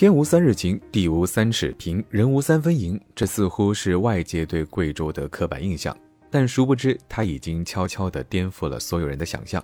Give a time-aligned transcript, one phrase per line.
[0.00, 2.98] 天无三日晴，地无三尺平，人无三分银。
[3.14, 5.94] 这似乎是外界对贵州的刻板印象，
[6.30, 9.62] 但殊不知，它已经悄悄地颠覆了所有人的想象。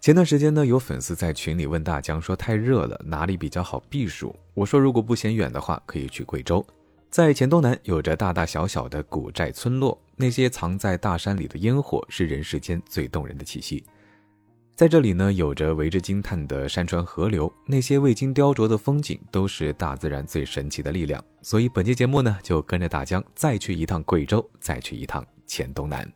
[0.00, 6.64] 前段时间呢，有粉丝在群里问大江说：“太热了，哪里比较好避暑？”我说：“如果不嫌远的话，可以去贵州。
[7.10, 13.82] 在黔东南，有着大大小小的古寨村落，那些藏在大山里的烟火，是人世间最动人的气息。”
[14.76, 21.24] 在这里呢，有着为之惊叹的山川河流，那些未经雕琢的风景，都是大自然最神奇的力量。
[21.40, 26.06] 所以本期节目呢，就跟着大江再去一趟贵州，再去一趟黔东南。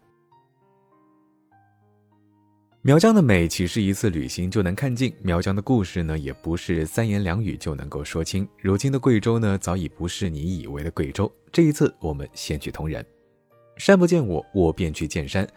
[2.82, 5.10] 苗疆的美，岂是一次旅行就能看尽？
[5.23, 8.46] 苗疆的故事呢，也不是三言两语就能够说清。
[8.59, 11.32] 如今的贵州呢，早已不是你以为的贵州。
[11.51, 13.02] 这一次，我们先去铜仁。
[13.79, 15.48] 山不见我，我便去见山。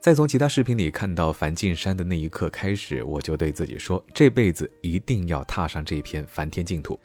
[0.00, 6.98] 在从其他视频里看到梵净山的那一刻开始，我就对自己说，这辈子一定要踏上这片梵天净土，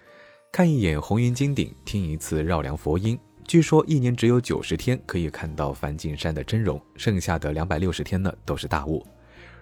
[0.50, 3.20] 看一眼红云金顶，听一次绕梁佛音。
[3.46, 9.06] 据说一年只有九十天可以看到梵净山的真容，剩下的两百六十天呢都是大雾。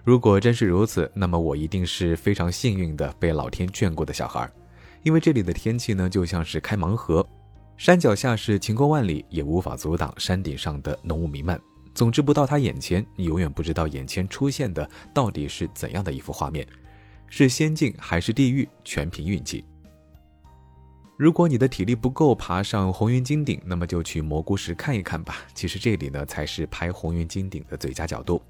[0.04, 4.48] 如果真是如此，那么我一定是非常幸运的被老天眷顾的小孩，
[5.02, 7.26] 因为这里的天气呢就像是开盲盒，
[7.76, 11.60] 山脚下是晴空万里，也无法阻挡山顶上的浓雾弥漫。
[11.94, 16.66] 总之不到他眼前，你永远不知道眼前出现的到底是怎样的一幅画面，
[17.28, 19.64] 是仙境还是地狱，全凭运气。
[21.16, 25.36] 如果你的体力不够爬上红云金顶，那么就去蘑菇石看一看吧。
[25.54, 28.42] 其实这里呢才是拍红云金顶的最佳角度。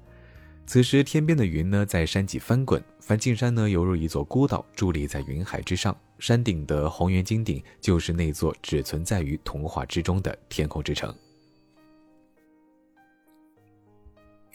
[0.65, 11.15] 此时天边的云呢在山脊翻滚，梵净山呢犹如一座孤岛伫立在云海之上，山顶的红云金顶就是那座只存在于童话之中的天空之城。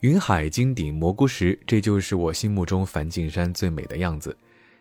[0.00, 4.34] 云海金顶蘑菇石，这就是我心目中梵净山最美的样子。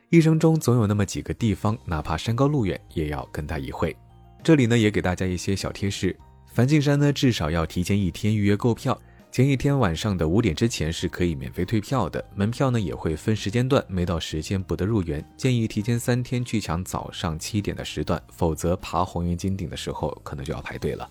[0.08, 3.94] 一生中总有那么几个地方，哪怕山高路远，也要跟他一会。
[4.42, 6.18] 这里呢，也给大家一些小贴士：
[6.54, 8.98] 梵净山呢，至少要提前一天预约购票，
[9.30, 12.24] 前一天晚上的五点之前是可以免费退票的。
[12.34, 15.22] 门票呢，也会分时间段，没到时间不得入园。
[15.36, 21.10] 建议提前三天去抢早上七点的时段，否则爬红云金顶的时候，可能就要排队了。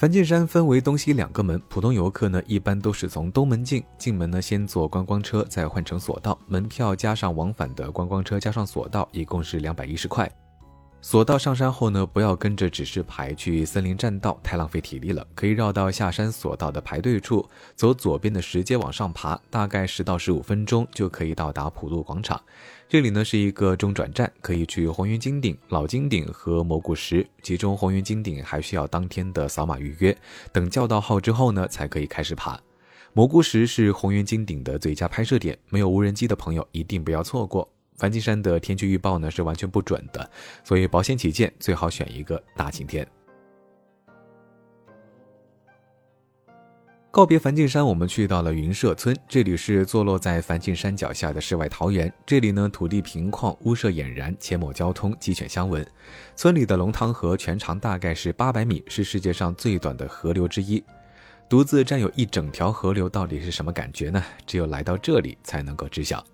[0.00, 10.26] 梵净山分为东西两个门，普通游客呢一般都是从东门进，进门呢先坐观光车，再换乘索道，门票加上往返的观光车加上索道，一共是两百一十块。
[11.02, 15.26] 索道上山后呢，不要跟着指示牌去森林栈道，太浪费体力了。
[15.34, 22.38] 可以绕到下山索道的排队处，走左边的石阶往上爬，大概十到十五分钟就可以到达普渡广场。
[22.86, 27.26] 这里呢是一个中转站，可以去红云金顶、老金顶和蘑菇石。
[27.42, 30.14] 其中红云金顶还需要当天的扫码预约，
[30.52, 32.60] 等叫到号之后呢，才可以开始爬。
[33.14, 37.66] 蘑菇石是红云金顶的最佳拍摄点，没有无人机的朋友一定不要错过。
[38.00, 40.30] 梵净山的天气预报呢是完全不准的，
[40.64, 43.06] 所以保险起见，最好选一个大晴天。
[47.10, 52.10] 告别梵净山，我们去到了云社村，这里是坐落在梵净山脚下的世外桃源。
[52.24, 55.86] 这里呢，土地平旷，屋舍俨然，阡陌交通，鸡犬相闻。
[56.34, 60.82] 村里的龙塘河全长大概是八百米，是世界上最短的河流之一。
[61.50, 64.24] 独自占有一整条河流，到底是什么感觉呢？
[64.46, 66.24] 只有来到这里才能够知晓。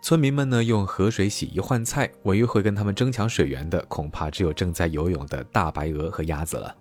[0.00, 6.74] 村民们呢，用河水洗衣换菜，唯一会跟他们争抢水源的，恐怕只有正在游泳的大白鹅和鸭子了。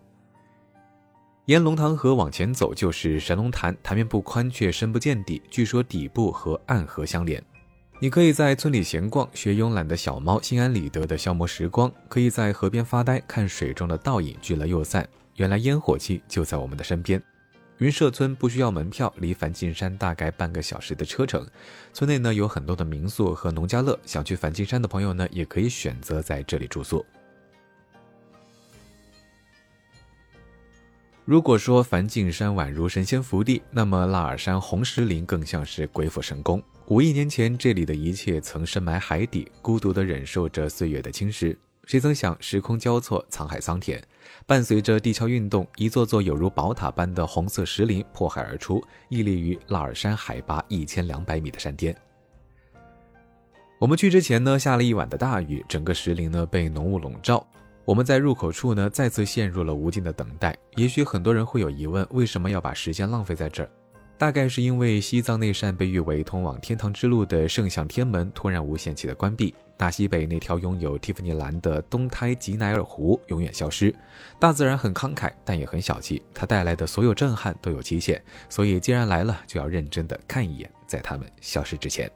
[1.45, 7.43] 沿龙塘河往前走，就是神龙潭，潭面不宽，却深不见底，据说底部和暗河相连。
[7.99, 15.07] 你可以在村里闲逛，学慵懒的小猫，心安理得的消磨时光；可以在河边发呆，看水中的倒影聚了又散。
[15.37, 17.21] 原来烟火气就在我们的身边。
[17.79, 21.45] 云社村不需要门票，离梵净山大概半个小时的车程。
[21.93, 27.05] 村内呢有很多的民宿和农家乐，想去梵净山的朋友呢也可以选择在这里住宿。
[31.23, 36.63] 如果说梵净山宛如神仙福地，那么腊尔山红石林更像是鬼斧神工。
[36.87, 41.55] 五亿年前，这里的一切曾深埋海底，孤独地忍受着岁月的侵蚀。
[41.83, 44.01] 谁曾想，时空交错，沧海桑田。
[44.45, 51.95] 伴随着地壳运动，一座座有如宝塔般的红色石林破海而出，屹立于腊尔山海拔一千两百米的山巅。
[53.79, 57.45] 我们去之前呢，下了一晚的大雨，整个石林呢被浓雾笼罩。
[57.85, 60.57] 我们在入口处呢，再次陷入了无尽的等待。
[60.75, 63.69] 也许很多人会有疑问，为什么要把时间浪费在这儿？
[64.17, 73.93] 大概是因为西藏那扇被誉为通往天堂之路的圣象天门突然无限期的关闭，大西北那条拥有蒂芙尼蓝的东台吉乃尔湖永远消失。
[74.39, 78.19] 大自然很慷慨，但也很小气，它带来的所有震撼都有期限，
[78.49, 82.11] 所以既然来了，就要认真的看一眼，在它们消失之前。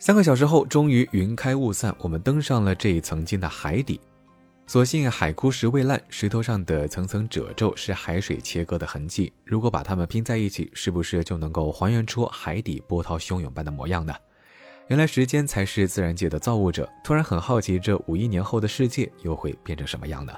[0.00, 4.00] 三个小时后，终于云开雾散，我们登上了这一曾经的海底。
[4.70, 9.32] 所幸海枯石未烂，石头上的层层褶皱是海水切割的痕迹。
[9.44, 14.14] 如果把它们拼在一起，是不是就能够还原出海底波涛汹涌般的模样呢？
[14.86, 16.88] 原来时间才是自然界的造物者。
[17.02, 20.32] 突然很好奇，这五亿年后的世界又会变成什么样呢？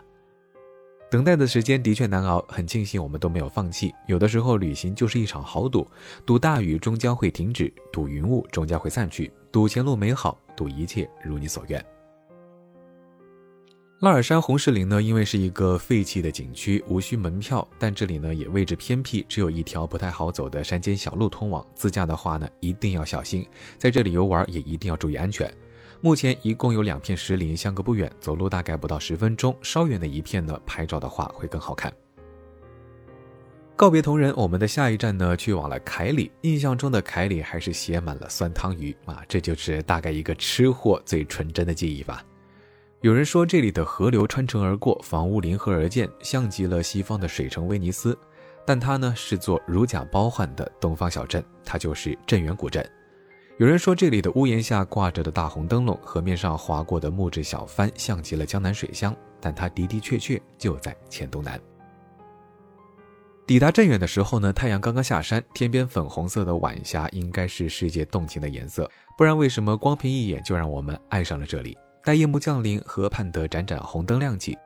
[1.11, 3.95] 等待的时间的确难熬，很庆幸我们都没有放弃。
[4.07, 5.87] 有的时候旅行就是一场豪赌，
[6.25, 11.85] 赌大雨终将会停止，赌云雾终将会散去，赌前路美好，赌一切如你所愿。
[14.03, 21.65] 拉尔山红石林呢，因为是一个废弃的景区，无需门票，但这里呢也位置偏僻，只有一条不太好走的山间小路通往。
[21.73, 23.47] 自驾的话呢，一定要小心，
[23.79, 25.49] 在这里游玩也一定要注意安全。
[26.01, 29.57] 目前一共有两片石林，相隔不远，走路大概不到十分钟。
[29.63, 31.93] 稍远的一片呢，拍照的话会更好看。
[33.77, 36.33] 告别同仁，我们的下一站呢，去往了凯里。
[36.41, 42.21] 印象中的凯里还是写满了酸汤鱼啊，这就是大概一个吃货最纯真的记忆吧。
[43.03, 48.17] 有人说这里的河流穿城而过，房屋临河而建，像极了西方的水城威尼斯。
[48.65, 52.89] 但它呢是座如假包换的东方小镇，它就是镇远古镇。
[53.59, 59.13] 有人说这里的屋檐下挂着的大红灯笼，河面上划过的木质小帆，像极了江南水乡。
[59.41, 61.61] 但它的的确确就在黔东南。
[63.45, 68.89] 抵达镇远的时候呢，太阳刚刚下山，天边粉红色的晚霞应该是世界动情的颜色，
[69.19, 71.77] 不然为什么光凭一眼就让我们爱上了这里？
[72.05, 74.59] 待夜幕降临，河畔的盏盏红灯亮起，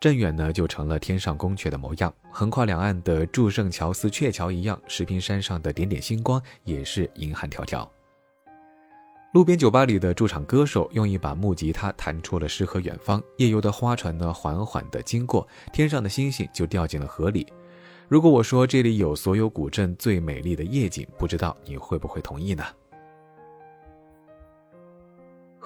[0.00, 2.12] 镇远呢就成了天上宫阙的模样。
[2.30, 7.88] 横跨两岸的祝圣桥似鹊桥一样，石屏山上的点点星光也是银汉迢迢。
[9.32, 13.22] 路边酒吧里的驻场歌手用一把木吉他弹出了诗和远方。
[13.38, 17.46] 夜游的花船呢缓缓地经过，天上的星星就掉进了河里。
[18.08, 22.62] 如果我说这里有所有古镇最美丽的夜景，不知道你会不会同意呢？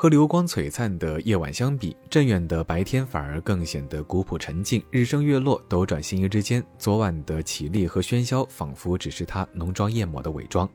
[0.00, 4.80] 和流光璀璨的夜晚相比，镇远的白天反而更显得古朴沉静。
[4.92, 10.70] 日升月落，斗转星移之间，昨晚的绮丽和喧嚣，仿佛只是他浓妆艳抹的伪装。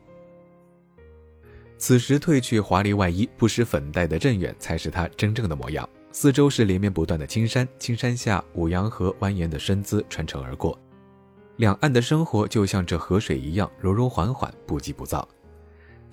[1.78, 5.88] 此时褪去华丽外衣，不施粉黛的镇远，才是他真正的模样。
[6.12, 10.78] 四周是连绵不断的青山，青山下五羊河蜿蜒的身姿穿城而过，
[11.56, 15.26] 两岸的生活就像这河水一样柔柔缓缓，不急不躁。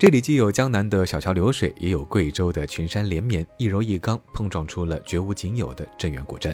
[0.02, 6.52] 这里既有江南的小桥流水，也有贵州的群山连绵，一柔一刚，碰撞出了绝无仅有的镇远古镇。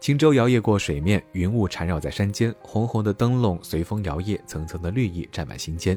[0.00, 5.96] 轻舟摇曳过水面，云雾缠绕在山间，红红的灯笼随风摇曳，层层的绿意占满心间。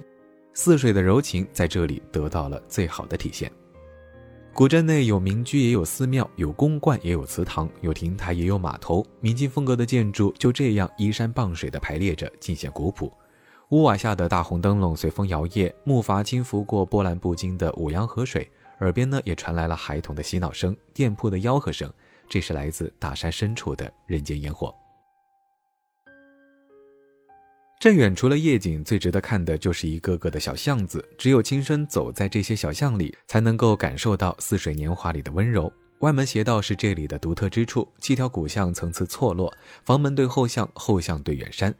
[0.54, 3.52] 似水的柔情在这里得到了最好的体现。
[4.54, 9.04] 古镇内有民居，也有寺庙，有宫观，也有祠堂，有亭台，也有码头。
[9.22, 13.12] 明清风格的建筑就这样依山傍水的排列着，尽显古朴。
[13.70, 21.92] 屋瓦下的大红灯笼随风摇曳，木筏轻拂过波澜不惊的五羊河水，耳边呢也传来了孩童的嬉闹声、店铺的吆喝声，
[22.30, 24.74] 这是来自大山深处的人间烟火。
[27.80, 35.72] 镇远除了夜景，最值得看的就是一个个的小巷子，只有亲身走在这些小巷里，才能够感受到似水年华里的温柔。
[36.00, 39.52] 歪门邪道是这里的独特之处，七条古巷层次错落，
[39.84, 41.74] 房门对后巷，后巷对远山。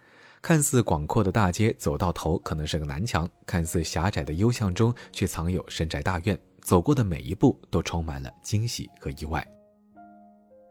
[0.46, 6.38] 看似广阔的大街，走到头可能是个南墙；看似狭窄的幽巷中，却藏有深宅大院。
[6.62, 9.44] 走过的每一步都充满了惊喜和意外。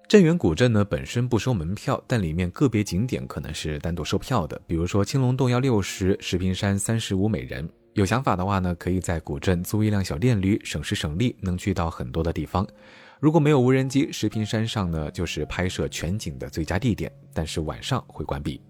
[0.07, 4.63] 镇远古镇呢，本身不收门票，但里面个别景点可能是单独售票的。
[4.65, 7.69] 比如说青龙洞要六十，石屏山三十五每人。
[7.95, 12.65] 有想法的话呢，可以在古镇租一辆小电驴，省时省力，能去到很多的地方。
[13.19, 18.61] 如果没有无人机，石屏山上呢就是拍摄全景的最佳地点，但是晚上会关闭。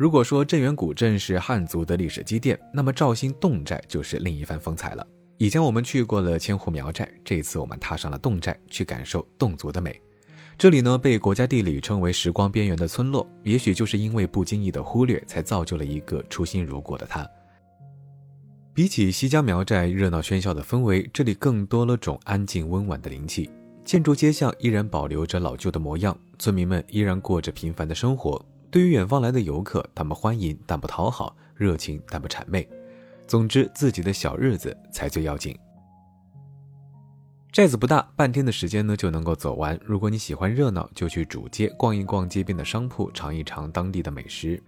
[0.00, 5.06] 如果说镇远古镇是汉族的历史积淀，那么肇兴侗寨就是另一番风采了。
[5.36, 10.00] 以前我们去过了千户苗寨，这次我们踏上了侗寨，去感受侗族的美。
[10.56, 17.28] 这里呢被国家地理称为时光边缘的村落，也许就是因为不经意的忽略，才造就了一个初心如故的他。
[18.72, 23.50] 比起西江苗寨热闹喧嚣的氛围，这里更多了种安静温婉的灵气。
[23.84, 28.42] 建筑街巷依然保留着老旧的模样，村民们依然过着平凡的生活。
[28.70, 32.68] 对于远方来的游客，他们欢迎但不讨好，热情但不谄媚。
[33.26, 35.58] 总之，自己的小日子才最要紧。
[37.50, 39.78] 寨子不大，半天的时间呢就能够走完。
[39.84, 44.60] 如果你喜欢热闹，就去主街逛一逛街边的商铺，尝一尝当地的美食；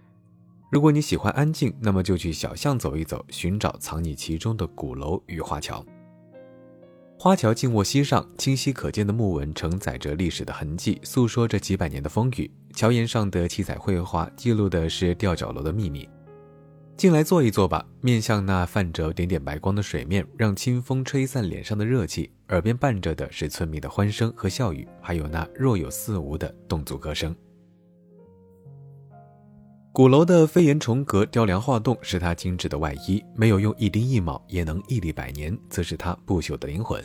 [0.69, 5.83] 如果你喜欢安静，那么就去小巷走一走，寻找藏匿其中的鼓楼与花桥。
[7.23, 12.51] 花桥静卧溪上，清晰可见的木纹承载着历史的痕迹，诉说着几百年的风雨。
[12.73, 16.05] 桥檐上的七彩绘画记录的是吊脚楼的秘密。
[16.97, 22.29] 进来坐一坐吧，面向那泛着点点白光的水面，让清风吹散脸上的热气。
[22.49, 27.33] 耳边伴着的是村民的欢声和笑语，还有那若有似无的侗族歌声。
[29.93, 37.01] 鼓楼的飞檐重阁、雕梁画栋是他精致的外衣，没有用一丁一卯也能屹立百年，则是他不朽的灵魂。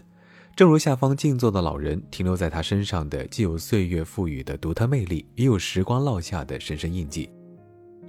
[0.58, 7.30] 正如下方静坐的老人，停留在他身上的既有岁月赋予的独特魅力，也有时光烙下的深深印记。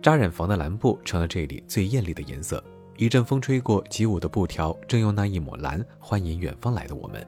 [0.02, 2.64] 扎染房的蓝布成了这里最艳丽的颜色。
[2.98, 7.24] 一阵风吹过，起舞的布条正用那一抹蓝欢迎远方来的我们。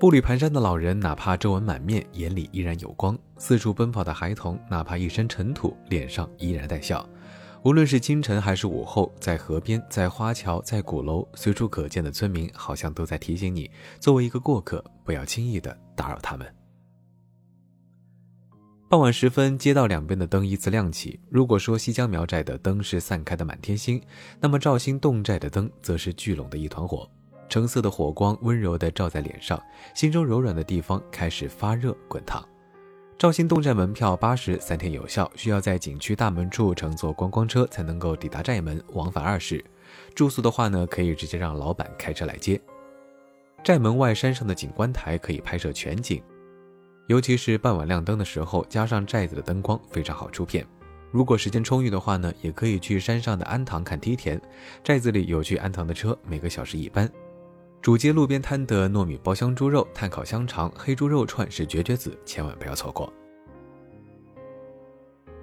[0.00, 7.06] 步履蹒跚的老人，哪怕皱纹满面，眼里依然有光；四处奔跑的孩童，哪怕一身尘土，脸上依然带笑。
[7.64, 16.46] 无论是清晨还是午后，在河边，在花桥，在鼓楼，随处可见的村民，好像都在提醒你：作为一个过客，不要轻易的打扰他们。
[18.86, 21.18] 傍晚时分，街道两边的灯依次亮起。
[21.30, 23.98] 如果说西江苗寨的灯是散开的满天星，
[24.38, 27.10] 那么肇兴侗寨的灯则是聚拢的一团火。
[27.48, 29.58] 橙色的火光温柔地照在脸上，
[29.94, 32.46] 心中柔软的地方开始发热滚烫。
[33.16, 39.64] 肇兴侗寨门票八十，三天有效，需要在景区大门处乘坐观光车才能够抵达寨门，往返二十。
[40.16, 42.60] 住宿的话呢，可以直接让老板开车来接。
[43.62, 46.20] 寨门外山上的景观台可以拍摄全景。
[47.06, 50.66] 尤其是傍晚亮灯的时候，加上寨子的灯光，非常好出片。
[51.12, 54.40] 如果时间充裕的话呢，也可以去山上的安塘看梯田。
[54.82, 57.08] 寨子里有去安塘的车，每个小时一班。
[57.84, 63.12] 主街路边摊的糯米包香猪肉、炭烤香肠、黑猪肉串是绝绝子，千万不要错过。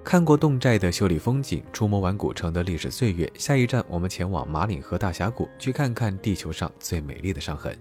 [0.02, 7.78] 看过侗寨的秀丽风景，触摸完古城的历史岁月，下一站我们前往马岭河大峡谷，去看看地球上最美丽的伤痕。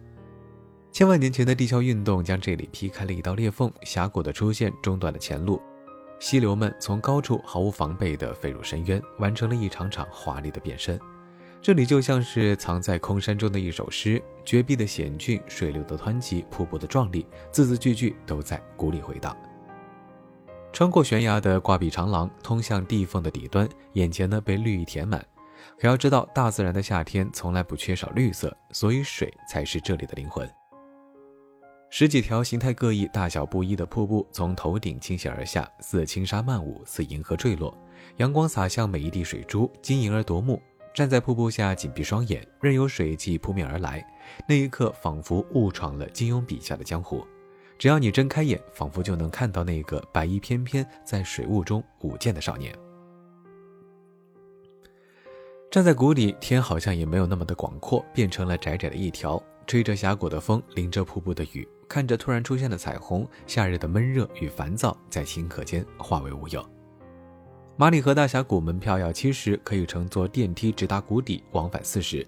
[0.91, 5.60] 千万年前的地壳运动将这里劈开了一道裂缝，峡谷的出现中断了前路，
[6.20, 11.00] 溪流们从高处毫无防备地飞入深渊，完成了一场场华丽的变身。
[11.62, 19.38] 这里就像是藏在空山中的一首诗，绝壁的险峻，水流的湍急，瀑布的壮丽，字字句句都在鼓里回荡。
[20.74, 25.24] 穿过悬崖的挂壁长廊，通向地缝的底端，眼前呢被绿意填满。
[25.77, 30.50] 可要知道，大自然的夏天从来不缺少绿色，所以水才是这里的灵魂。
[31.91, 37.77] 十几条形态各异、大小不一的瀑布从头顶倾泻而下，似轻纱漫舞，似银河坠落。
[38.18, 40.60] 阳光洒向每一滴水珠，晶莹而夺目。
[40.93, 44.05] 站在瀑布下，紧闭双眼，任由水汽扑面而来。
[44.48, 47.25] 那一刻，仿佛误闯了金庸笔下的江湖。
[47.77, 52.77] 只要你睁开眼，仿佛就能看到那个白衣翩翩在水雾中舞剑的少年。
[55.71, 59.41] 站在谷底，天好像也没有那么的广阔，变成了窄窄的一条。
[59.65, 61.65] 吹着峡谷的风，淋着瀑布的雨。
[61.88, 66.80] 看着突然出现的彩虹，夏日的闷热与烦躁在顷刻间化为乌有。
[67.78, 72.25] 马里河大峡谷门票要七十，可以乘坐电梯直达谷底，往返四十，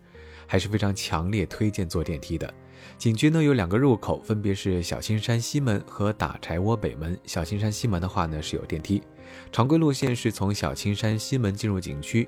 [0.47, 2.51] 还是非常强烈推荐坐电梯的。
[2.97, 7.17] 景区呢有两个入口，分别是小青山西门和打柴窝北门。
[7.25, 9.03] 小青山西门的话呢是有电梯，
[9.51, 12.27] 常规路线是从小青山西门进入景区。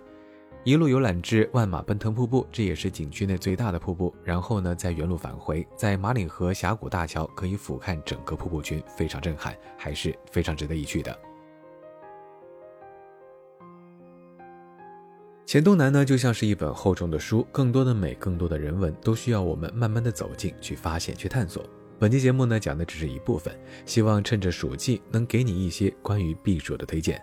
[0.64, 4.14] 一路游览至万马奔腾瀑布，这也是景区内最大的瀑布。
[4.24, 11.18] 然后呢，再原路返回，在马岭河峡谷大桥可以俯瞰整个瀑布群，非常震撼，还是非常值得一去的。
[15.56, 21.66] 黔东南呢，就像是一本厚重的书，更多的美，更多的人文，都需要我们慢慢的走进去，发现，去探索。
[21.98, 27.22] 本期节目呢，讲的只是一部分，希望趁着暑季，能给你一些关于避暑的推荐。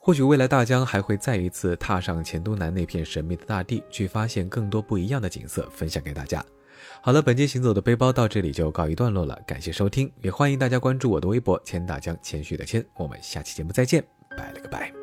[0.00, 6.44] 或许未来大江还会再一次踏上黔东南那片神秘的大地，去发现更多不一样的景色，分享给大家。
[7.00, 12.84] 好了，本期行走的背包到这里就告一段落了，感谢收听，也欢迎大家关注我的微博“千大江”，谦虚的谦。
[12.96, 14.04] 我们下期节目再见，
[14.36, 15.01] 拜了个拜。